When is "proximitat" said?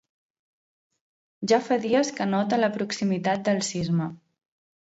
2.79-3.47